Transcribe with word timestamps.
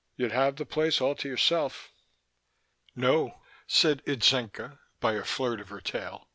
You'd 0.15 0.31
have 0.31 0.55
the 0.55 0.65
place 0.65 0.99
all 0.99 1.13
to 1.13 1.29
yourself." 1.29 1.91
No, 2.95 3.39
said 3.67 4.01
Itzenca 4.07 4.79
by 4.99 5.13
a 5.13 5.23
flirt 5.23 5.59
of 5.59 5.69
her 5.69 5.79
tail. 5.79 6.27